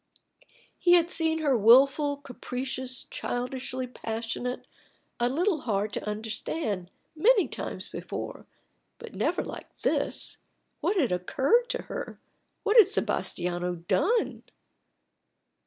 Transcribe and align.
He 0.79 0.93
had 0.93 1.11
seen 1.11 1.43
her 1.43 1.55
wilful, 1.55 2.17
capricious, 2.17 3.03
childishly 3.11 3.85
passionate, 3.85 4.65
a 5.19 5.29
little 5.29 5.61
hard 5.61 5.93
to 5.93 6.09
understand, 6.09 6.89
many 7.15 7.47
times 7.47 7.87
before, 7.87 8.47
but 8.97 9.13
never 9.13 9.43
like 9.43 9.67
this. 9.83 10.39
What 10.79 10.97
had 10.97 11.11
occurred 11.11 11.69
to 11.69 11.83
her? 11.83 12.19
What 12.63 12.77
had 12.77 12.87
Sebastiano 12.87 13.75
done? 13.75 14.41